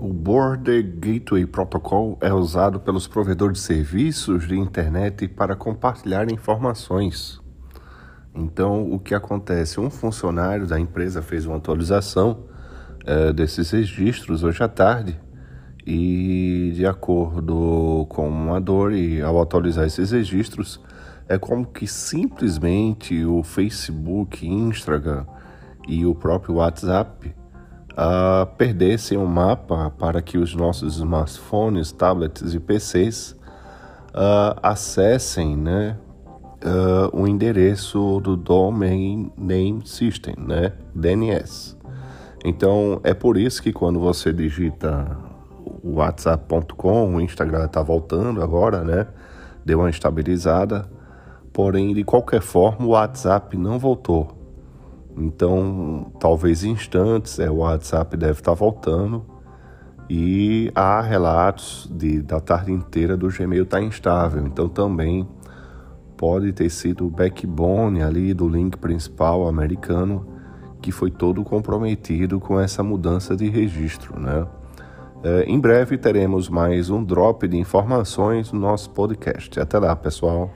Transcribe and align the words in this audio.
O 0.00 0.12
Border 0.12 0.80
Gateway 0.80 1.44
Protocol 1.44 2.16
é 2.20 2.32
usado 2.32 2.78
pelos 2.78 3.08
provedores 3.08 3.58
de 3.58 3.64
serviços 3.64 4.46
de 4.46 4.56
internet 4.56 5.26
para 5.26 5.56
compartilhar 5.56 6.30
informações. 6.30 7.40
Então, 8.32 8.92
o 8.92 9.00
que 9.00 9.12
acontece? 9.12 9.80
Um 9.80 9.90
funcionário 9.90 10.68
da 10.68 10.78
empresa 10.78 11.20
fez 11.20 11.46
uma 11.46 11.56
atualização 11.56 12.44
é, 13.04 13.32
desses 13.32 13.72
registros 13.72 14.44
hoje 14.44 14.62
à 14.62 14.68
tarde 14.68 15.20
e, 15.84 16.70
de 16.76 16.86
acordo 16.86 18.06
com 18.08 18.54
a 18.54 18.60
dor 18.60 18.92
e 18.92 19.20
ao 19.20 19.42
atualizar 19.42 19.84
esses 19.84 20.12
registros, 20.12 20.80
é 21.28 21.36
como 21.36 21.66
que 21.66 21.88
simplesmente 21.88 23.24
o 23.24 23.42
Facebook, 23.42 24.46
Instagram 24.46 25.26
e 25.88 26.06
o 26.06 26.14
próprio 26.14 26.54
WhatsApp 26.54 27.34
uh, 27.98 28.46
perdessem 28.56 29.18
o 29.18 29.22
um 29.22 29.26
mapa 29.26 29.90
para 29.98 30.22
que 30.22 30.38
os 30.38 30.54
nossos 30.54 30.96
smartphones, 30.96 31.90
tablets 31.90 32.54
e 32.54 32.60
PCs 32.60 33.32
uh, 34.14 34.58
acessem 34.62 35.56
né, 35.56 35.96
uh, 36.64 37.20
o 37.20 37.26
endereço 37.26 38.20
do 38.20 38.36
Domain 38.36 39.32
Name 39.36 39.82
System, 39.84 40.36
né, 40.38 40.72
DNS. 40.94 41.76
Então 42.44 43.00
é 43.02 43.12
por 43.12 43.36
isso 43.36 43.60
que 43.60 43.72
quando 43.72 43.98
você 43.98 44.32
digita 44.32 45.18
WhatsApp.com, 45.82 47.16
o 47.16 47.20
Instagram 47.20 47.64
está 47.64 47.82
voltando 47.82 48.42
agora, 48.42 48.84
né? 48.84 49.08
Deu 49.64 49.80
uma 49.80 49.90
estabilizada, 49.90 50.88
porém 51.52 51.92
de 51.92 52.04
qualquer 52.04 52.40
forma 52.40 52.86
o 52.86 52.90
WhatsApp 52.90 53.56
não 53.56 53.78
voltou. 53.78 54.37
Então, 55.18 56.12
talvez 56.20 56.64
instantes, 56.64 57.38
é, 57.38 57.50
o 57.50 57.56
WhatsApp 57.56 58.16
deve 58.16 58.40
estar 58.40 58.54
voltando 58.54 59.24
e 60.08 60.70
há 60.74 61.00
relatos 61.00 61.90
de, 61.92 62.22
da 62.22 62.40
tarde 62.40 62.72
inteira 62.72 63.16
do 63.16 63.28
Gmail 63.28 63.64
estar 63.64 63.78
tá 63.78 63.82
instável. 63.82 64.46
Então, 64.46 64.68
também 64.68 65.28
pode 66.16 66.52
ter 66.52 66.70
sido 66.70 67.06
o 67.06 67.10
backbone 67.10 68.02
ali 68.02 68.32
do 68.32 68.48
link 68.48 68.76
principal 68.76 69.46
americano 69.46 70.26
que 70.80 70.92
foi 70.92 71.10
todo 71.10 71.44
comprometido 71.44 72.38
com 72.38 72.58
essa 72.58 72.82
mudança 72.82 73.36
de 73.36 73.48
registro, 73.48 74.18
né? 74.18 74.46
É, 75.22 75.42
em 75.44 75.58
breve 75.58 75.98
teremos 75.98 76.48
mais 76.48 76.90
um 76.90 77.02
drop 77.02 77.46
de 77.48 77.56
informações 77.56 78.52
no 78.52 78.60
nosso 78.60 78.90
podcast. 78.90 79.58
Até 79.58 79.76
lá, 79.76 79.94
pessoal. 79.96 80.48